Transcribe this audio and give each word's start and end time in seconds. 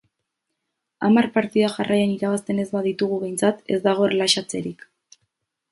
Hamar 1.07 1.27
partida 1.35 1.69
jarraian 1.75 2.15
irabazten 2.15 2.63
ez 2.65 2.67
baditugu 2.79 3.21
behintzat, 3.25 3.61
ez 3.77 3.81
dago 3.89 4.11
erlaxatzerik! 4.11 4.87